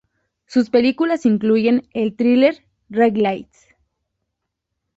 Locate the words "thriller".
2.15-2.65